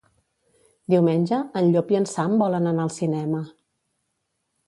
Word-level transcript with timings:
Diumenge 0.93 1.41
en 1.61 1.69
Llop 1.75 1.93
i 1.95 1.99
en 2.01 2.09
Sam 2.13 2.33
volen 2.43 2.69
anar 2.71 2.85
al 2.87 2.91
cinema. 2.95 3.45